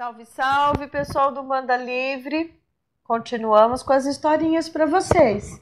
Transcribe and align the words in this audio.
Salve, 0.00 0.24
salve, 0.24 0.86
pessoal 0.86 1.30
do 1.30 1.44
Manda 1.44 1.76
Livre. 1.76 2.58
Continuamos 3.04 3.82
com 3.82 3.92
as 3.92 4.06
historinhas 4.06 4.66
para 4.66 4.86
vocês. 4.86 5.60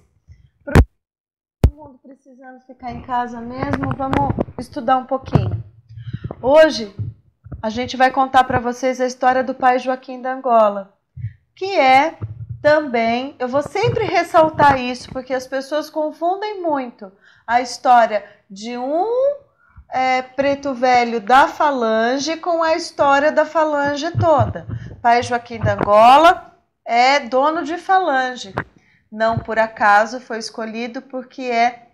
Todo 0.64 1.74
mundo 1.74 1.98
precisando 1.98 2.60
ficar 2.60 2.92
em 2.92 3.02
casa 3.02 3.40
mesmo, 3.40 3.92
vamos 3.96 4.36
estudar 4.56 4.96
um 4.96 5.06
pouquinho. 5.06 5.60
Hoje 6.40 6.94
a 7.60 7.68
gente 7.68 7.96
vai 7.96 8.12
contar 8.12 8.44
para 8.44 8.60
vocês 8.60 9.00
a 9.00 9.06
história 9.06 9.42
do 9.42 9.56
pai 9.56 9.80
Joaquim 9.80 10.22
da 10.22 10.34
Angola, 10.34 10.96
que 11.56 11.76
é 11.76 12.16
também, 12.62 13.34
eu 13.40 13.48
vou 13.48 13.64
sempre 13.64 14.04
ressaltar 14.04 14.80
isso 14.80 15.10
porque 15.10 15.34
as 15.34 15.48
pessoas 15.48 15.90
confundem 15.90 16.62
muito 16.62 17.10
a 17.44 17.60
história 17.60 18.24
de 18.48 18.78
um 18.78 19.47
é, 19.90 20.22
preto 20.22 20.74
velho 20.74 21.20
da 21.20 21.48
falange 21.48 22.36
com 22.36 22.62
a 22.62 22.74
história 22.74 23.32
da 23.32 23.44
falange 23.44 24.10
toda. 24.12 24.66
Pai 25.00 25.22
Joaquim 25.22 25.58
da 25.58 25.74
Angola 25.74 26.56
é 26.84 27.20
dono 27.20 27.64
de 27.64 27.78
falange. 27.78 28.54
Não 29.10 29.38
por 29.38 29.58
acaso 29.58 30.20
foi 30.20 30.38
escolhido 30.38 31.00
porque 31.00 31.42
é 31.42 31.88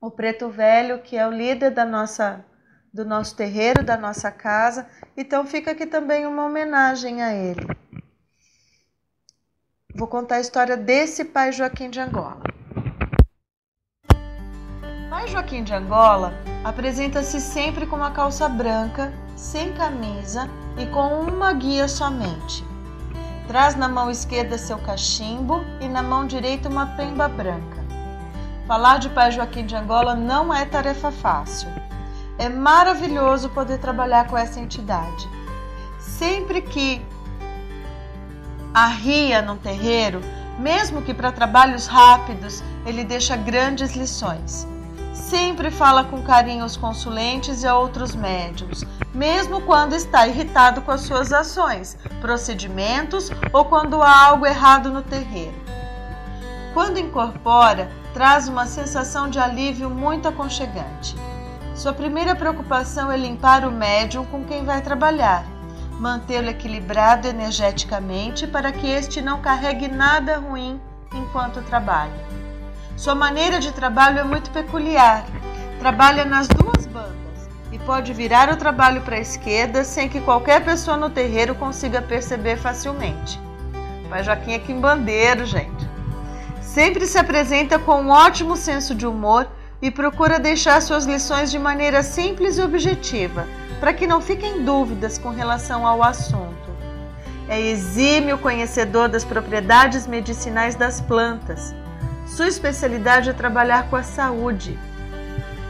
o 0.00 0.10
preto 0.10 0.48
velho 0.50 1.00
que 1.00 1.16
é 1.16 1.26
o 1.26 1.30
líder 1.30 1.70
da 1.70 1.84
nossa 1.84 2.44
do 2.92 3.04
nosso 3.04 3.34
terreiro, 3.34 3.82
da 3.82 3.96
nossa 3.96 4.30
casa. 4.30 4.88
Então 5.16 5.44
fica 5.44 5.72
aqui 5.72 5.84
também 5.84 6.26
uma 6.26 6.44
homenagem 6.44 7.22
a 7.22 7.34
ele. 7.34 7.66
Vou 9.92 10.06
contar 10.06 10.36
a 10.36 10.40
história 10.40 10.76
desse 10.76 11.24
pai 11.24 11.50
Joaquim 11.50 11.90
de 11.90 11.98
Angola. 11.98 12.53
Joaquim 15.34 15.64
de 15.64 15.74
Angola 15.74 16.32
apresenta-se 16.62 17.40
sempre 17.40 17.86
com 17.86 17.96
uma 17.96 18.12
calça 18.12 18.48
branca, 18.48 19.12
sem 19.34 19.72
camisa 19.72 20.48
e 20.78 20.86
com 20.86 21.22
uma 21.22 21.52
guia 21.52 21.88
somente. 21.88 22.64
Traz 23.48 23.74
na 23.74 23.88
mão 23.88 24.08
esquerda 24.08 24.56
seu 24.56 24.78
cachimbo 24.78 25.64
e 25.80 25.88
na 25.88 26.04
mão 26.04 26.24
direita 26.24 26.68
uma 26.68 26.86
pemba 26.86 27.26
branca. 27.26 27.82
Falar 28.68 29.00
de 29.00 29.08
Pai 29.08 29.32
Joaquim 29.32 29.66
de 29.66 29.74
Angola 29.74 30.14
não 30.14 30.54
é 30.54 30.64
tarefa 30.64 31.10
fácil. 31.10 31.68
É 32.38 32.48
maravilhoso 32.48 33.50
poder 33.50 33.78
trabalhar 33.78 34.28
com 34.28 34.38
essa 34.38 34.60
entidade. 34.60 35.28
Sempre 35.98 36.62
que 36.62 37.04
arria 38.72 39.42
no 39.42 39.56
terreiro, 39.56 40.20
mesmo 40.60 41.02
que 41.02 41.12
para 41.12 41.32
trabalhos 41.32 41.88
rápidos, 41.88 42.62
ele 42.86 43.02
deixa 43.02 43.34
grandes 43.36 43.96
lições. 43.96 44.72
Sempre 45.14 45.70
fala 45.70 46.02
com 46.02 46.20
carinho 46.22 46.64
aos 46.64 46.76
consulentes 46.76 47.62
e 47.62 47.68
a 47.68 47.76
outros 47.76 48.16
médiums, 48.16 48.84
mesmo 49.14 49.60
quando 49.60 49.94
está 49.94 50.26
irritado 50.26 50.82
com 50.82 50.90
as 50.90 51.02
suas 51.02 51.32
ações, 51.32 51.96
procedimentos 52.20 53.30
ou 53.52 53.64
quando 53.64 54.02
há 54.02 54.26
algo 54.26 54.44
errado 54.44 54.90
no 54.90 55.02
terreiro. 55.02 55.54
Quando 56.74 56.98
incorpora, 56.98 57.88
traz 58.12 58.48
uma 58.48 58.66
sensação 58.66 59.30
de 59.30 59.38
alívio 59.38 59.88
muito 59.88 60.26
aconchegante. 60.26 61.14
Sua 61.76 61.92
primeira 61.92 62.34
preocupação 62.34 63.10
é 63.10 63.16
limpar 63.16 63.64
o 63.64 63.70
médium 63.70 64.24
com 64.24 64.44
quem 64.44 64.64
vai 64.64 64.82
trabalhar, 64.82 65.44
mantê-lo 65.92 66.50
equilibrado 66.50 67.28
energeticamente 67.28 68.48
para 68.48 68.72
que 68.72 68.88
este 68.88 69.22
não 69.22 69.40
carregue 69.40 69.86
nada 69.86 70.38
ruim 70.38 70.80
enquanto 71.12 71.62
trabalha. 71.62 72.43
Sua 72.96 73.14
maneira 73.14 73.58
de 73.58 73.72
trabalho 73.72 74.20
é 74.20 74.24
muito 74.24 74.50
peculiar. 74.50 75.26
Trabalha 75.80 76.24
nas 76.24 76.46
duas 76.46 76.86
bandas 76.86 77.48
e 77.72 77.78
pode 77.80 78.12
virar 78.12 78.52
o 78.52 78.56
trabalho 78.56 79.02
para 79.02 79.16
a 79.16 79.20
esquerda 79.20 79.82
sem 79.82 80.08
que 80.08 80.20
qualquer 80.20 80.64
pessoa 80.64 80.96
no 80.96 81.10
terreiro 81.10 81.56
consiga 81.56 82.00
perceber 82.00 82.56
facilmente. 82.56 83.40
Pai 84.08 84.22
Joaquim 84.22 84.52
é 84.52 84.60
quimbandeiro, 84.60 85.44
gente. 85.44 85.88
Sempre 86.62 87.04
se 87.06 87.18
apresenta 87.18 87.80
com 87.80 88.00
um 88.00 88.10
ótimo 88.10 88.56
senso 88.56 88.94
de 88.94 89.06
humor 89.06 89.48
e 89.82 89.90
procura 89.90 90.38
deixar 90.38 90.80
suas 90.80 91.04
lições 91.04 91.50
de 91.50 91.58
maneira 91.58 92.00
simples 92.02 92.58
e 92.58 92.62
objetiva, 92.62 93.46
para 93.80 93.92
que 93.92 94.06
não 94.06 94.20
fiquem 94.20 94.64
dúvidas 94.64 95.18
com 95.18 95.30
relação 95.30 95.84
ao 95.84 96.00
assunto. 96.00 96.54
É 97.48 97.60
exímio 97.60 98.38
conhecedor 98.38 99.08
das 99.08 99.24
propriedades 99.24 100.06
medicinais 100.06 100.76
das 100.76 101.00
plantas 101.00 101.74
sua 102.26 102.48
especialidade 102.48 103.30
é 103.30 103.32
trabalhar 103.32 103.88
com 103.88 103.96
a 103.96 104.02
saúde. 104.02 104.78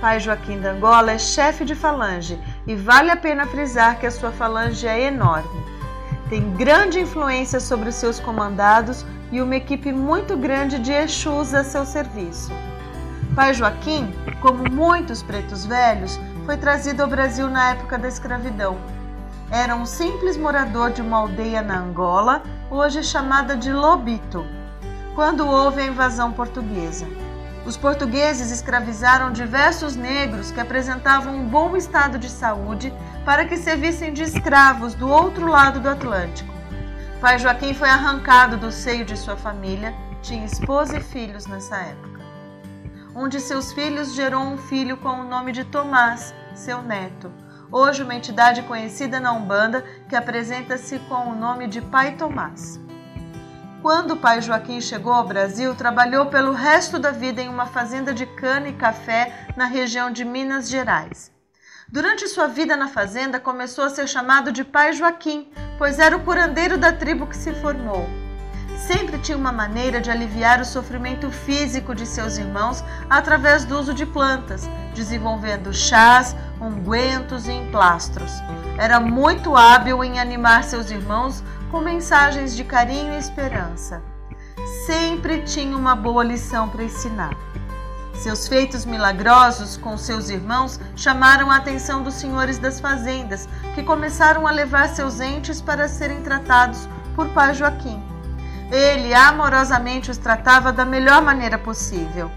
Pai 0.01 0.21
Joaquim 0.21 0.61
da 0.61 0.71
Angola 0.71 1.13
é 1.13 1.19
chefe 1.19 1.65
de 1.65 1.75
falange 1.75 2.39
e 2.67 2.77
vale 2.77 3.11
a 3.11 3.17
pena 3.17 3.47
frisar 3.47 3.99
que 3.99 4.07
a 4.07 4.11
sua 4.11 4.31
falange 4.31 4.87
é 4.87 5.03
enorme. 5.03 5.65
Tem 6.29 6.51
grande 6.53 7.01
influência 7.01 7.59
sobre 7.59 7.89
os 7.89 7.95
seus 7.97 8.21
comandados 8.21 9.05
e 9.33 9.41
uma 9.41 9.57
equipe 9.57 9.93
muito 9.93 10.37
grande 10.37 10.79
de 10.79 10.93
Exus 10.93 11.53
a 11.55 11.65
seu 11.65 11.85
serviço. 11.85 12.53
Pai 13.35 13.53
Joaquim, 13.53 14.13
como 14.41 14.71
muitos 14.71 15.23
pretos 15.23 15.67
velhos, 15.67 16.21
foi 16.47 16.57
trazido 16.57 17.03
ao 17.03 17.09
Brasil 17.09 17.49
na 17.49 17.71
época 17.71 17.99
da 17.99 18.07
escravidão. 18.07 18.79
Era 19.51 19.75
um 19.75 19.85
simples 19.85 20.37
morador 20.37 20.93
de 20.93 21.03
uma 21.03 21.19
aldeia 21.19 21.63
na 21.63 21.79
Angola, 21.79 22.43
hoje 22.71 23.03
chamada 23.03 23.57
de 23.57 23.73
Lobito 23.73 24.45
quando 25.15 25.47
houve 25.47 25.81
a 25.81 25.87
invasão 25.87 26.33
portuguesa. 26.33 27.07
Os 27.65 27.77
portugueses 27.77 28.51
escravizaram 28.51 29.33
diversos 29.33 29.97
negros 29.97 30.51
que 30.51 30.61
apresentavam 30.61 31.35
um 31.35 31.49
bom 31.49 31.77
estado 31.77 32.19
de 32.19 32.29
saúde 32.29 32.93
para 33.25 33.47
que 33.47 33.57
servissem 33.57 34.13
de 34.13 34.23
escravos 34.23 34.95
do 34.95 35.09
outro 35.09 35.47
lado 35.47 35.81
do 35.81 35.89
Atlântico. 35.89 36.53
Pai 37.21 37.39
Joaquim 37.39 37.73
foi 37.73 37.89
arrancado 37.89 38.59
do 38.59 38.71
seio 38.71 39.05
de 39.05 39.17
sua 39.17 39.37
família, 39.37 39.95
tinha 40.21 40.45
esposa 40.45 40.99
e 40.99 41.01
filhos 41.01 41.47
nessa 41.47 41.77
época. 41.77 42.21
Um 43.17 43.29
de 43.29 43.41
seus 43.41 43.73
filhos 43.73 44.15
gerou 44.15 44.43
um 44.43 44.59
filho 44.59 44.99
com 44.99 45.21
o 45.21 45.25
nome 45.25 45.53
de 45.53 45.65
Tomás, 45.65 46.35
seu 46.55 46.83
neto, 46.83 47.33
hoje 47.73 48.03
uma 48.03 48.15
entidade 48.15 48.61
conhecida 48.63 49.21
na 49.21 49.33
Umbanda 49.33 49.83
que 50.07 50.17
apresenta-se 50.17 50.99
com 51.01 51.31
o 51.31 51.35
nome 51.35 51.67
de 51.67 51.81
Pai 51.81 52.17
Tomás. 52.17 52.84
Quando 53.85 54.13
o 54.13 54.17
pai 54.17 54.41
Joaquim 54.41 54.81
chegou 54.81 55.13
ao 55.13 55.27
Brasil, 55.27 55.75
trabalhou 55.75 56.25
pelo 56.25 56.53
resto 56.53 56.99
da 56.99 57.11
vida 57.11 57.43
em 57.43 57.51
uma 57.51 57.67
fazenda 57.67 58.15
de 58.15 58.25
cana 58.25 58.69
e 58.69 58.73
café 58.73 59.47
na 59.59 59.67
região 59.67 60.11
de 60.11 60.25
Minas 60.25 60.71
Gerais. 60.71 61.31
Durante 61.87 62.27
sua 62.27 62.47
vida 62.47 62.79
na 62.79 62.89
fazenda, 62.89 63.39
começou 63.39 63.85
a 63.85 63.91
ser 63.91 64.09
chamado 64.09 64.51
de 64.51 64.65
Pai 64.65 64.95
Joaquim, 64.95 65.53
pois 65.77 65.99
era 65.99 66.17
o 66.17 66.25
curandeiro 66.25 66.79
da 66.79 66.95
tribo 66.95 67.27
que 67.27 67.37
se 67.37 67.53
formou. 67.53 68.09
Sempre 68.87 69.19
tinha 69.19 69.37
uma 69.37 69.53
maneira 69.53 70.01
de 70.01 70.11
aliviar 70.11 70.63
o 70.63 70.65
sofrimento 70.65 71.31
físico 71.31 71.95
de 71.95 72.07
seus 72.07 72.39
irmãos 72.39 72.83
através 73.11 73.67
do 73.67 73.79
uso 73.79 73.93
de 73.93 74.07
plantas, 74.07 74.67
desenvolvendo 74.95 75.75
chás, 75.75 76.35
ungüentos 76.59 77.47
e 77.49 77.53
emplastros. 77.53 78.33
Era 78.79 78.99
muito 78.99 79.55
hábil 79.55 80.03
em 80.03 80.19
animar 80.19 80.65
seus 80.65 80.91
irmãos 80.91 81.45
com 81.75 81.81
mensagens 81.81 82.55
de 82.55 82.63
carinho 82.63 83.15
e 83.15 83.19
esperança. 83.19 84.01
Sempre 84.87 85.43
tinha 85.43 85.77
uma 85.77 85.97
boa 85.97 86.23
lição 86.23 86.69
para 86.69 86.85
ensinar. 86.85 87.37
Seus 88.15 88.47
feitos 88.47 88.85
milagrosos 88.85 89.77
com 89.77 89.99
seus 89.99 90.31
irmãos 90.31 90.79
chamaram 90.95 91.51
a 91.51 91.57
atenção 91.57 92.05
dos 92.05 92.15
senhores 92.15 92.61
das 92.61 92.79
fazendas, 92.79 93.49
que 93.75 93.83
começaram 93.83 94.47
a 94.47 94.53
levar 94.53 94.89
seus 94.91 95.19
entes 95.19 95.61
para 95.61 95.89
serem 95.89 96.23
tratados 96.23 96.89
por 97.17 97.29
Pai 97.31 97.53
Joaquim. 97.55 98.01
Ele 98.71 99.13
amorosamente 99.13 100.13
os 100.13 100.17
tratava 100.17 100.73
da 100.73 100.85
melhor 100.85 101.23
maneira 101.23 101.59
possível. 101.59 102.31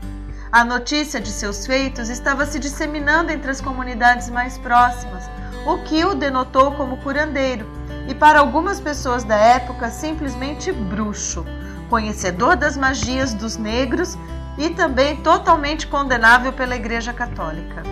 A 0.51 0.65
notícia 0.65 1.21
de 1.21 1.29
seus 1.29 1.63
feitos 1.63 2.09
estava 2.09 2.43
se 2.47 2.57
disseminando 2.57 3.31
entre 3.31 3.51
as 3.51 3.61
comunidades 3.61 4.31
mais 4.31 4.57
próximas, 4.57 5.29
o 5.63 5.77
que 5.83 6.03
o 6.03 6.15
denotou 6.15 6.71
como 6.71 6.97
curandeiro 6.97 7.76
e 8.07 8.15
para 8.15 8.39
algumas 8.39 8.79
pessoas 8.79 9.23
da 9.23 9.35
época 9.35 9.91
simplesmente 9.91 10.71
bruxo, 10.71 11.45
conhecedor 11.89 12.55
das 12.55 12.77
magias 12.77 13.33
dos 13.33 13.57
negros 13.57 14.17
e 14.57 14.69
também 14.69 15.17
totalmente 15.17 15.85
condenável 15.87 16.53
pela 16.53 16.75
Igreja 16.75 17.13
Católica. 17.13 17.83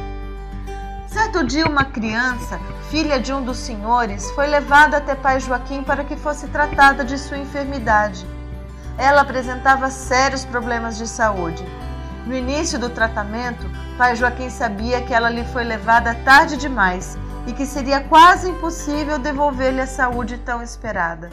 Certo 1.07 1.45
dia, 1.45 1.65
uma 1.65 1.85
criança, 1.85 2.59
filha 2.89 3.19
de 3.19 3.31
um 3.31 3.44
dos 3.44 3.57
senhores, 3.57 4.31
foi 4.31 4.47
levada 4.47 4.97
até 4.97 5.15
pai 5.15 5.39
Joaquim 5.39 5.83
para 5.83 6.03
que 6.03 6.15
fosse 6.15 6.47
tratada 6.47 7.06
de 7.06 7.17
sua 7.17 7.38
enfermidade. 7.38 8.25
Ela 8.97 9.21
apresentava 9.21 9.89
sérios 9.89 10.44
problemas 10.44 10.97
de 10.97 11.07
saúde. 11.07 11.65
No 12.25 12.35
início 12.35 12.79
do 12.79 12.89
tratamento, 12.89 13.69
pai 13.97 14.15
Joaquim 14.15 14.50
sabia 14.50 15.01
que 15.01 15.13
ela 15.13 15.29
lhe 15.29 15.44
foi 15.45 15.63
levada 15.63 16.15
tarde 16.25 16.57
demais 16.57 17.17
e 17.47 17.53
que 17.53 17.65
seria 17.65 18.01
quase 18.01 18.50
impossível 18.50 19.19
devolver-lhe 19.19 19.81
a 19.81 19.88
saúde 19.88 20.38
tão 20.38 20.62
esperada. 20.62 21.30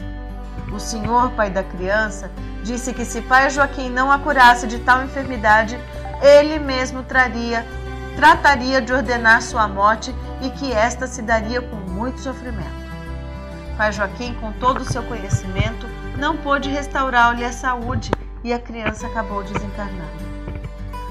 O 0.71 0.79
senhor, 0.79 1.31
pai 1.31 1.49
da 1.49 1.63
criança, 1.63 2.31
disse 2.63 2.93
que 2.93 3.05
se 3.05 3.21
pai 3.21 3.49
Joaquim 3.49 3.89
não 3.89 4.11
a 4.11 4.17
curasse 4.19 4.65
de 4.65 4.79
tal 4.79 5.03
enfermidade, 5.03 5.79
ele 6.21 6.57
mesmo 6.57 7.03
traria, 7.03 7.65
trataria 8.15 8.81
de 8.81 8.93
ordenar 8.93 9.41
sua 9.41 9.67
morte 9.67 10.13
e 10.41 10.49
que 10.49 10.71
esta 10.71 11.05
se 11.05 11.21
daria 11.21 11.61
com 11.61 11.75
muito 11.75 12.19
sofrimento. 12.21 12.83
Pai 13.77 13.91
Joaquim, 13.91 14.33
com 14.35 14.51
todo 14.53 14.81
o 14.81 14.85
seu 14.85 15.03
conhecimento, 15.03 15.87
não 16.17 16.37
pôde 16.37 16.69
restaurar-lhe 16.69 17.43
a 17.43 17.51
saúde 17.51 18.11
e 18.43 18.53
a 18.53 18.59
criança 18.59 19.07
acabou 19.07 19.43
desencarnando. 19.43 20.22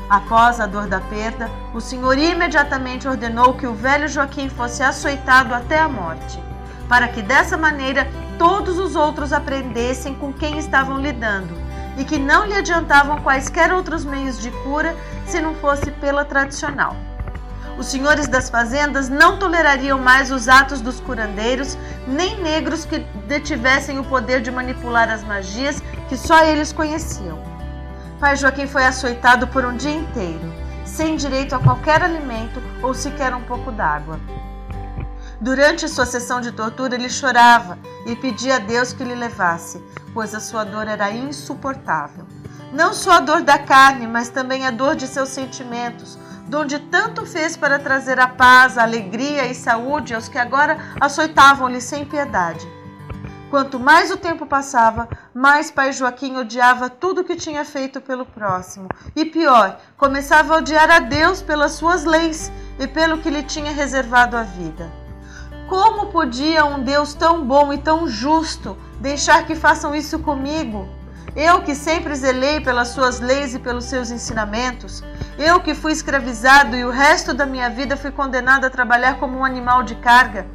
Após 0.09 0.61
a 0.61 0.67
dor 0.67 0.87
da 0.87 1.01
perda, 1.01 1.51
o 1.73 1.81
Senhor 1.81 2.19
imediatamente 2.19 3.09
ordenou 3.09 3.55
que 3.55 3.67
o 3.67 3.75
velho 3.75 4.09
Joaquim 4.09 4.49
fosse 4.49 4.83
açoitado 4.83 5.55
até 5.55 5.79
a 5.79 5.89
morte, 5.89 6.39
para 6.89 7.09
que 7.09 7.23
dessa 7.23 7.57
maneira 7.57 8.09
todos 8.39 8.79
os 8.79 8.95
outros 8.97 9.33
aprendessem 9.33 10.15
com 10.15 10.33
quem 10.33 10.59
estavam 10.59 10.99
lidando 10.99 11.55
e 11.97 12.05
que 12.05 12.19
não 12.19 12.45
lhe 12.45 12.55
adiantavam 12.55 13.21
quaisquer 13.21 13.73
outros 13.73 14.05
meios 14.05 14.41
de 14.41 14.51
cura 14.63 14.97
se 15.27 15.41
não 15.41 15.55
fosse 15.55 15.91
pela 15.93 16.25
tradicional. 16.25 16.97
Os 17.79 17.87
senhores 17.87 18.29
das 18.29 18.51
fazendas 18.51 19.09
não 19.09 19.39
tolerariam 19.39 19.99
mais 19.99 20.31
os 20.31 20.49
atos 20.49 20.81
dos 20.81 21.01
curandeiros, 21.01 21.79
nem 22.07 22.41
negros 22.43 22.85
que 22.85 22.99
detivessem 23.27 23.99
o 23.99 24.05
poder 24.05 24.43
de 24.43 24.51
manipular 24.51 25.11
as 25.11 25.25
magias 25.25 25.83
que 26.09 26.17
só 26.17 26.45
eles 26.45 26.73
conheciam. 26.73 27.52
Pai 28.23 28.37
Joaquim 28.37 28.69
foi 28.69 28.85
açoitado 28.85 29.49
por 29.49 29.65
um 29.65 29.77
dia 29.77 29.91
inteiro, 29.91 30.55
sem 30.85 31.17
direito 31.17 31.57
a 31.57 31.59
qualquer 31.59 32.01
alimento 32.05 32.63
ou 32.81 32.95
sequer 32.95 33.35
um 33.35 33.43
pouco 33.43 33.73
d'água. 33.73 34.21
Durante 35.41 35.89
sua 35.89 36.07
sessão 36.07 36.41
de 36.41 36.53
tortura, 36.53 36.95
ele 36.95 37.11
chorava 37.11 37.81
e 38.07 38.15
pedia 38.15 38.55
a 38.55 38.59
Deus 38.61 38.93
que 38.93 39.03
lhe 39.03 39.17
levasse, 39.17 39.83
pois 40.15 40.37
a 40.37 40.39
sua 40.39 40.63
dor 40.63 40.87
era 40.87 41.11
insuportável. 41.11 42.25
Não 42.73 42.95
só 42.95 43.15
a 43.15 43.21
dor 43.21 43.43
da 43.43 43.59
carne, 43.59 44.07
mas 44.07 44.29
também 44.29 44.65
a 44.65 44.71
dor 44.71 44.95
de 44.95 45.09
seus 45.09 45.31
sentimentos, 45.31 46.17
donde 46.47 46.79
tanto 46.79 47.27
fez 47.27 47.57
para 47.57 47.81
trazer 47.81 48.21
a 48.21 48.29
paz, 48.29 48.79
a 48.79 48.85
alegria 48.85 49.47
e 49.47 49.55
saúde 49.57 50.15
aos 50.15 50.29
que 50.29 50.39
agora 50.39 50.79
açoitavam-lhe 51.01 51.81
sem 51.81 52.05
piedade. 52.05 52.69
Quanto 53.53 53.79
mais 53.79 54.11
o 54.11 54.17
tempo 54.17 54.47
passava, 54.47 55.07
mais 55.35 55.71
pai 55.71 55.93
Joaquim 55.93 56.39
odiava 56.39 56.89
tudo 56.89 57.23
que 57.23 57.37
tinha 57.37 57.67
feito 57.67 58.01
pelo 58.01 58.25
próximo. 58.25 58.89
E 59.15 59.27
pior, 59.27 59.79
começava 59.95 60.55
a 60.55 60.57
odiar 60.57 60.91
a 60.91 61.01
Deus 61.01 61.43
pelas 61.43 61.73
suas 61.73 62.07
leis 62.07 62.51
e 62.79 62.87
pelo 62.87 63.19
que 63.19 63.29
lhe 63.29 63.43
tinha 63.43 63.71
reservado 63.71 64.39
a 64.39 64.43
vida. 64.43 64.91
Como 65.69 66.07
podia 66.07 66.65
um 66.65 66.83
Deus 66.83 67.13
tão 67.13 67.45
bom 67.45 67.75
e 67.75 67.77
tão 67.77 68.09
justo 68.09 68.75
deixar 69.03 69.47
que 69.47 69.55
façam 69.55 69.95
isso 69.95 70.19
comigo? 70.21 70.89
Eu 71.37 71.61
que 71.61 71.75
sempre 71.75 72.15
zelei 72.15 72.59
pelas 72.59 72.89
suas 72.89 73.21
leis 73.21 73.55
e 73.55 73.59
pelos 73.59 73.85
seus 73.85 74.11
ensinamentos, 74.11 75.05
eu 75.37 75.61
que 75.61 75.75
fui 75.75 75.93
escravizado 75.93 76.75
e 76.75 76.87
o 76.87 76.91
resto 76.91 77.35
da 77.35 77.45
minha 77.45 77.69
vida 77.69 77.99
fui 77.99 78.11
condenado 78.11 78.65
a 78.65 78.71
trabalhar 78.71 79.19
como 79.19 79.37
um 79.37 79.45
animal 79.45 79.83
de 79.83 79.95
carga. 79.97 80.47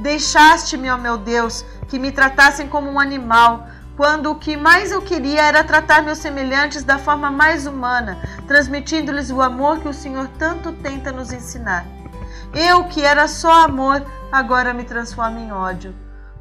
Deixaste-me, 0.00 0.90
ó 0.90 0.96
meu 0.96 1.16
Deus, 1.16 1.64
que 1.88 1.98
me 1.98 2.12
tratassem 2.12 2.68
como 2.68 2.90
um 2.90 3.00
animal, 3.00 3.66
quando 3.96 4.30
o 4.30 4.34
que 4.34 4.56
mais 4.56 4.92
eu 4.92 5.00
queria 5.00 5.42
era 5.42 5.64
tratar 5.64 6.02
meus 6.02 6.18
semelhantes 6.18 6.84
da 6.84 6.98
forma 6.98 7.30
mais 7.30 7.66
humana, 7.66 8.18
transmitindo-lhes 8.46 9.30
o 9.30 9.40
amor 9.40 9.80
que 9.80 9.88
o 9.88 9.94
Senhor 9.94 10.28
tanto 10.38 10.70
tenta 10.72 11.10
nos 11.10 11.32
ensinar. 11.32 11.86
Eu, 12.54 12.84
que 12.84 13.02
era 13.02 13.26
só 13.26 13.64
amor, 13.64 14.04
agora 14.30 14.74
me 14.74 14.84
transformo 14.84 15.38
em 15.38 15.50
ódio. 15.50 15.94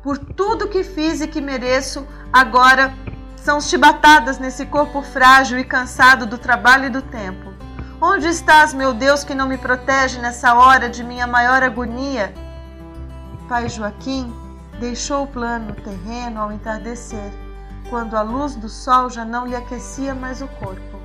Por 0.04 0.18
tudo 0.18 0.68
que 0.68 0.84
fiz 0.84 1.22
e 1.22 1.28
que 1.28 1.42
mereço, 1.42 2.06
agora 2.32 2.94
são 3.38 3.62
chibatadas 3.62 4.38
nesse 4.38 4.66
corpo 4.66 5.02
frágil 5.02 5.58
e 5.58 5.64
cansado 5.64 6.26
do 6.26 6.38
trabalho 6.38 6.86
e 6.86 6.90
do 6.90 7.02
tempo. 7.02 7.54
Onde 8.02 8.28
estás, 8.28 8.74
meu 8.74 8.94
Deus, 8.94 9.24
que 9.24 9.34
não 9.34 9.48
me 9.48 9.58
protege 9.58 10.20
nessa 10.20 10.54
hora 10.54 10.90
de 10.90 11.04
minha 11.04 11.26
maior 11.26 11.64
agonia? 11.64 12.34
Pai 13.48 13.70
Joaquim 13.70 14.34
deixou 14.80 15.24
o 15.24 15.28
plano 15.28 15.74
terreno 15.76 16.42
ao 16.42 16.52
entardecer, 16.52 17.32
quando 17.90 18.16
a 18.16 18.22
luz 18.22 18.56
do 18.56 18.68
sol 18.68 19.10
já 19.10 19.24
não 19.24 19.46
lhe 19.46 19.56
aquecia 19.56 20.16
mais 20.16 20.42
o 20.42 20.48
corpo. 20.48 21.00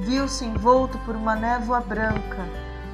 Viu-se 0.00 0.44
envolto 0.44 0.98
por 1.00 1.14
uma 1.14 1.36
névoa 1.36 1.80
branca, 1.80 2.44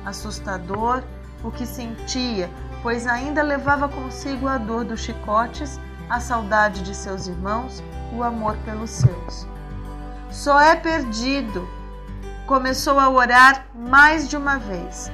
assustador 0.05 1.02
o 1.44 1.50
que 1.50 1.67
sentia, 1.67 2.50
pois 2.82 3.06
ainda 3.06 3.43
levava 3.43 3.88
consigo 3.88 4.49
a 4.49 4.58
dor 4.58 4.85
dos 4.85 5.00
chicotes, 5.00 5.81
a 6.11 6.20
saudade 6.20 6.82
de 6.82 6.94
seus 6.94 7.26
irmãos 7.26 7.82
o 8.12 8.23
amor 8.23 8.56
pelos 8.64 8.90
seus. 8.90 9.46
Só 10.31 10.61
é 10.61 10.76
perdido. 10.76 11.69
Começou 12.46 12.99
a 12.99 13.08
orar 13.08 13.67
mais 13.75 14.28
de 14.28 14.37
uma 14.37 14.58
vez. 14.58 15.11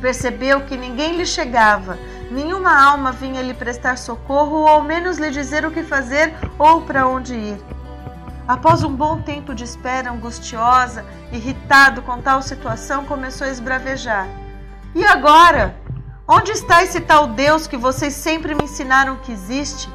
Percebeu 0.00 0.60
que 0.62 0.76
ninguém 0.76 1.16
lhe 1.16 1.24
chegava, 1.24 1.98
nenhuma 2.30 2.78
alma 2.78 3.12
vinha 3.12 3.40
lhe 3.40 3.54
prestar 3.54 3.96
socorro 3.96 4.58
ou 4.58 4.68
ao 4.68 4.82
menos 4.82 5.18
lhe 5.18 5.30
dizer 5.30 5.64
o 5.64 5.70
que 5.70 5.82
fazer 5.82 6.34
ou 6.58 6.82
para 6.82 7.06
onde 7.06 7.34
ir. 7.34 7.58
Após 8.46 8.84
um 8.84 8.94
bom 8.94 9.20
tempo 9.22 9.54
de 9.54 9.64
espera 9.64 10.10
angustiosa, 10.10 11.04
irritado 11.32 12.02
com 12.02 12.20
tal 12.20 12.40
situação, 12.42 13.04
começou 13.04 13.46
a 13.46 13.50
esbravejar. 13.50 14.28
E 14.94 15.04
agora? 15.04 15.74
Onde 16.28 16.52
está 16.52 16.82
esse 16.82 17.00
tal 17.00 17.28
Deus 17.28 17.66
que 17.66 17.76
vocês 17.76 18.12
sempre 18.14 18.54
me 18.54 18.64
ensinaram 18.64 19.16
que 19.16 19.32
existe? 19.32 19.88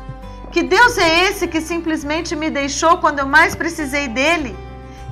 Que 0.51 0.63
Deus 0.63 0.97
é 0.97 1.25
esse 1.25 1.47
que 1.47 1.61
simplesmente 1.61 2.35
me 2.35 2.49
deixou 2.49 2.97
quando 2.97 3.19
eu 3.19 3.25
mais 3.25 3.55
precisei 3.55 4.07
dele? 4.07 4.57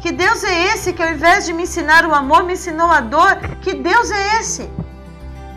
Que 0.01 0.13
Deus 0.13 0.43
é 0.45 0.67
esse 0.67 0.93
que, 0.93 1.03
ao 1.03 1.11
invés 1.11 1.45
de 1.45 1.51
me 1.51 1.63
ensinar 1.63 2.05
o 2.05 2.15
amor, 2.15 2.43
me 2.43 2.53
ensinou 2.53 2.89
a 2.89 3.01
dor? 3.01 3.37
Que 3.61 3.73
Deus 3.73 4.09
é 4.09 4.39
esse? 4.39 4.69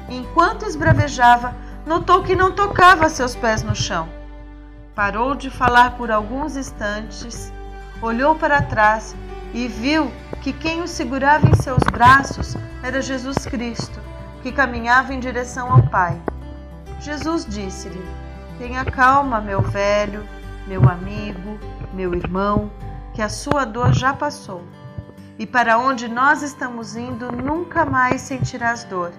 Enquanto 0.09 0.67
esbravejava, 0.67 1.55
notou 1.87 2.25
que 2.25 2.35
não 2.35 2.50
tocava 2.50 3.09
seus 3.09 3.37
pés 3.37 3.62
no 3.62 3.75
chão. 3.75 4.09
Parou 4.97 5.35
de 5.37 5.49
falar 5.49 5.93
por 5.97 6.11
alguns 6.11 6.56
instantes, 6.56 7.53
olhou 8.03 8.35
para 8.35 8.61
trás 8.61 9.15
e 9.55 9.69
viu 9.69 10.11
que 10.43 10.53
quem 10.53 10.83
o 10.83 10.88
segurava 10.88 11.49
em 11.49 11.55
seus 11.55 11.83
braços 11.85 12.56
era 12.83 13.00
Jesus 13.00 13.47
Cristo, 13.47 14.00
que 14.43 14.50
caminhava 14.50 15.15
em 15.15 15.21
direção 15.21 15.73
ao 15.73 15.83
Pai. 15.85 16.21
Jesus 17.00 17.47
disse-lhe: 17.49 18.05
Tenha 18.59 18.85
calma, 18.85 19.41
meu 19.41 19.62
velho, 19.62 20.27
meu 20.67 20.83
amigo, 20.88 21.59
meu 21.95 22.12
irmão, 22.12 22.71
que 23.12 23.23
a 23.23 23.29
sua 23.29 23.64
dor 23.64 23.93
já 23.93 24.14
passou. 24.14 24.62
E 25.38 25.47
para 25.47 25.79
onde 25.79 26.09
nós 26.09 26.43
estamos 26.43 26.97
indo, 26.97 27.32
nunca 27.32 27.85
mais 27.85 28.20
sentirás 28.20 28.85
dor, 28.85 29.12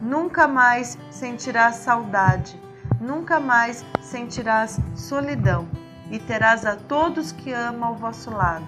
nunca 0.00 0.46
mais 0.46 0.98
sentirás 1.10 1.76
saudade, 1.76 2.60
nunca 3.00 3.40
mais 3.40 3.84
sentirás 4.00 4.78
solidão 4.94 5.68
e 6.10 6.18
terás 6.18 6.64
a 6.64 6.76
todos 6.76 7.32
que 7.32 7.52
amam 7.52 7.90
ao 7.90 7.94
vosso 7.94 8.30
lado. 8.30 8.66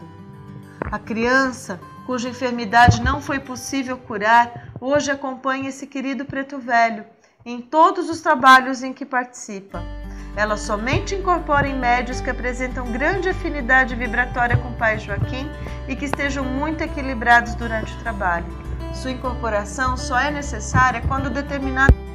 A 0.90 0.98
criança, 0.98 1.80
cuja 2.06 2.28
enfermidade 2.28 3.02
não 3.02 3.20
foi 3.20 3.38
possível 3.38 3.96
curar, 3.98 4.70
hoje 4.80 5.10
acompanha 5.10 5.68
esse 5.68 5.86
querido 5.86 6.24
preto 6.24 6.58
velho 6.58 7.04
em 7.44 7.60
todos 7.60 8.10
os 8.10 8.20
trabalhos 8.20 8.82
em 8.82 8.92
que 8.92 9.06
participa. 9.06 9.95
Ela 10.36 10.58
somente 10.58 11.14
incorpora 11.14 11.66
em 11.66 11.78
médios 11.78 12.20
que 12.20 12.28
apresentam 12.28 12.92
grande 12.92 13.30
afinidade 13.30 13.94
vibratória 13.94 14.56
com 14.56 14.68
o 14.68 14.74
pai 14.74 14.98
Joaquim 14.98 15.50
e 15.88 15.96
que 15.96 16.04
estejam 16.04 16.44
muito 16.44 16.82
equilibrados 16.82 17.54
durante 17.54 17.94
o 17.94 17.98
trabalho. 18.00 18.46
Sua 18.94 19.10
incorporação 19.10 19.96
só 19.96 20.18
é 20.20 20.30
necessária 20.30 21.00
quando 21.08 21.30
determinado 21.30 22.05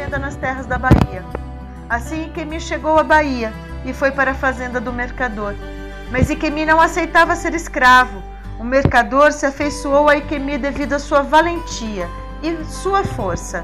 fazenda 0.00 0.18
nas 0.18 0.36
terras 0.36 0.64
da 0.64 0.78
Bahia. 0.78 1.22
Assim 1.86 2.26
Ikemi 2.26 2.58
chegou 2.58 2.98
à 2.98 3.04
Bahia 3.04 3.52
e 3.84 3.92
foi 3.92 4.10
para 4.10 4.30
a 4.30 4.34
fazenda 4.34 4.80
do 4.80 4.90
mercador. 4.90 5.54
Mas 6.10 6.30
Ikemi 6.30 6.64
não 6.64 6.80
aceitava 6.80 7.36
ser 7.36 7.52
escravo. 7.52 8.22
O 8.58 8.64
mercador 8.64 9.30
se 9.30 9.44
afeiçoou 9.44 10.08
a 10.08 10.16
Ikemi 10.16 10.56
devido 10.56 10.94
à 10.94 10.98
sua 10.98 11.20
valentia 11.20 12.08
e 12.42 12.64
sua 12.64 13.04
força. 13.04 13.62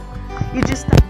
E 0.52 0.60
destacou 0.60 1.06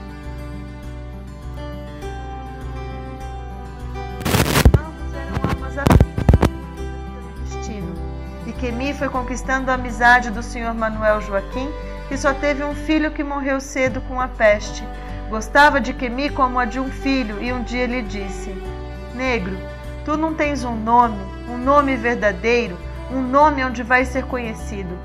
Ikemi 8.46 8.94
foi 8.94 9.08
conquistando 9.08 9.72
a 9.72 9.74
amizade 9.74 10.30
do 10.30 10.42
senhor 10.42 10.72
Manuel 10.72 11.20
Joaquim, 11.20 11.68
que 12.08 12.16
só 12.16 12.32
teve 12.32 12.62
um 12.62 12.74
filho 12.74 13.10
que 13.10 13.24
morreu 13.24 13.60
cedo 13.60 14.00
com 14.02 14.20
a 14.20 14.28
peste. 14.28 14.84
Gostava 15.28 15.80
de 15.80 15.90
Ikemi 15.90 16.30
como 16.30 16.58
a 16.58 16.64
de 16.64 16.78
um 16.78 16.88
filho 16.88 17.42
e 17.42 17.52
um 17.52 17.62
dia 17.64 17.86
lhe 17.86 18.00
disse: 18.02 18.50
Negro, 19.12 19.56
tu 20.04 20.16
não 20.16 20.34
tens 20.34 20.62
um 20.62 20.76
nome, 20.76 21.18
um 21.48 21.58
nome 21.58 21.96
verdadeiro, 21.96 22.78
um 23.10 23.20
nome 23.20 23.64
onde 23.64 23.82
vai 23.82 24.04
ser 24.04 24.24
conhecido. 24.26 24.96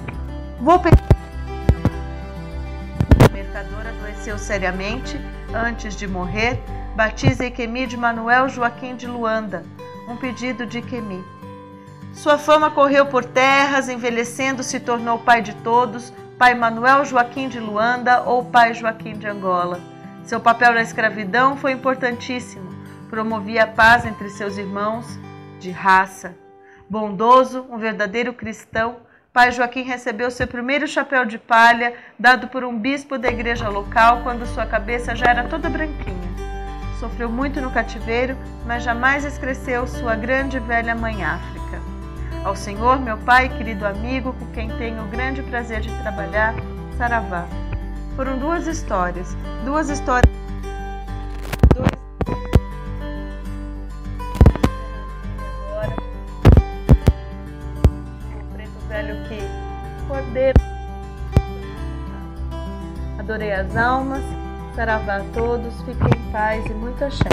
Vou 0.59 0.79
pedir. 0.79 1.01
O 3.27 3.33
mercador 3.33 3.87
adoeceu 3.87 4.37
seriamente 4.37 5.19
antes 5.53 5.95
de 5.95 6.07
morrer. 6.07 6.61
Batiza 6.95 7.45
Ikemi 7.45 7.87
de 7.87 7.97
Manuel 7.97 8.47
Joaquim 8.47 8.95
de 8.95 9.07
Luanda, 9.07 9.63
um 10.07 10.17
pedido 10.17 10.67
de 10.67 10.79
Ikemi. 10.79 11.23
Sua 12.13 12.37
fama 12.37 12.69
correu 12.69 13.07
por 13.07 13.25
terras, 13.25 13.89
envelhecendo 13.89 14.61
se 14.61 14.79
tornou 14.79 15.17
pai 15.17 15.41
de 15.41 15.55
todos, 15.55 16.13
pai 16.37 16.53
Manuel 16.53 17.05
Joaquim 17.05 17.47
de 17.47 17.59
Luanda 17.59 18.21
ou 18.23 18.45
pai 18.45 18.73
Joaquim 18.73 19.13
de 19.13 19.25
Angola. 19.25 19.90
Seu 20.23 20.39
papel 20.39 20.73
na 20.73 20.81
escravidão 20.81 21.57
foi 21.57 21.71
importantíssimo. 21.71 22.69
Promovia 23.09 23.63
a 23.63 23.67
paz 23.67 24.05
entre 24.05 24.29
seus 24.29 24.57
irmãos 24.57 25.19
de 25.59 25.71
raça. 25.71 26.35
Bondoso, 26.89 27.65
um 27.69 27.77
verdadeiro 27.77 28.33
cristão, 28.33 28.97
pai 29.33 29.51
Joaquim 29.51 29.83
recebeu 29.83 30.29
seu 30.29 30.47
primeiro 30.47 30.87
chapéu 30.87 31.25
de 31.25 31.37
palha, 31.37 31.93
dado 32.19 32.47
por 32.47 32.63
um 32.63 32.77
bispo 32.77 33.17
da 33.17 33.29
igreja 33.29 33.69
local, 33.69 34.21
quando 34.23 34.45
sua 34.45 34.65
cabeça 34.65 35.15
já 35.15 35.27
era 35.27 35.45
toda 35.45 35.69
branquinha. 35.69 36.31
Sofreu 36.99 37.29
muito 37.29 37.59
no 37.61 37.71
cativeiro, 37.71 38.37
mas 38.65 38.83
jamais 38.83 39.25
esqueceu 39.25 39.87
sua 39.87 40.15
grande 40.15 40.59
velha 40.59 40.93
mãe 40.93 41.23
África. 41.23 41.79
Ao 42.43 42.55
Senhor, 42.55 42.99
meu 42.99 43.17
Pai, 43.17 43.49
querido 43.49 43.85
amigo, 43.85 44.33
com 44.33 44.47
quem 44.47 44.69
tenho 44.77 45.03
o 45.03 45.07
grande 45.07 45.41
prazer 45.43 45.79
de 45.81 45.89
trabalhar, 46.01 46.53
Saravá. 46.97 47.47
Foram 48.15 48.37
duas 48.37 48.67
histórias, 48.67 49.35
duas 49.65 49.89
histórias. 49.89 50.35
Dois... 51.75 51.89
Agora, 55.69 55.95
o 58.39 58.53
preto 58.53 58.87
velho 58.87 59.27
que 59.27 59.39
cordeiro. 60.07 60.61
Adorei 63.17 63.53
as 63.53 63.75
almas, 63.75 64.23
Saravá 64.75 65.17
a 65.17 65.23
todos, 65.33 65.73
fiquem 65.81 66.07
em 66.17 66.31
paz 66.31 66.65
e 66.65 66.73
muita 66.73 67.07
axé. 67.07 67.29